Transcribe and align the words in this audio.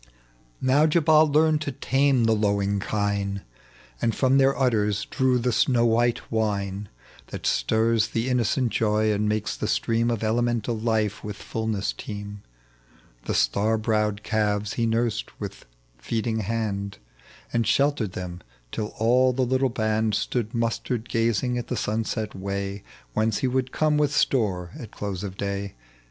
H 0.01 0.07
Now 0.61 0.87
Jabal 0.87 1.27
learned 1.27 1.61
to 1.61 1.71
tame 1.71 2.23
the 2.23 2.31
lowing 2.31 2.79
kine, 2.79 3.43
And 4.01 4.15
from 4.15 4.39
their' 4.39 4.57
udders 4.57 5.05
drew 5.05 5.37
the 5.37 5.51
snow 5.51 5.85
white 5.85 6.31
wine 6.31 6.89
That 7.27 7.45
stirs 7.45 8.07
the 8.07 8.27
innocent 8.27 8.71
joy, 8.71 9.11
and 9.13 9.29
makes 9.29 9.55
the 9.55 9.67
stream 9.67 10.09
Of 10.09 10.23
elemental 10.23 10.75
life 10.75 11.23
with 11.23 11.35
fulness 11.35 11.93
teem; 11.93 12.41
The 13.25 13.35
star 13.35 13.77
browed 13.77 14.23
calves 14.23 14.73
he 14.73 14.87
nursed 14.87 15.39
with 15.39 15.67
feeding 15.99 16.39
hand, 16.39 16.97
And 17.53 17.67
sheltered 17.67 18.13
them, 18.13 18.41
till 18.71 18.95
all 18.97 19.33
the 19.33 19.45
little 19.45 19.69
band 19.69 20.15
Stood 20.15 20.55
mustered 20.55 21.09
gazing 21.09 21.59
at 21.59 21.67
the 21.67 21.77
sunset 21.77 22.33
way 22.33 22.81
Whence 23.13 23.37
he 23.45 23.47
would 23.47 23.71
come 23.71 23.99
with 23.99 24.11
store 24.15 24.71
at 24.79 24.89
close 24.89 25.23
of 25.23 25.37
day. 25.37 25.75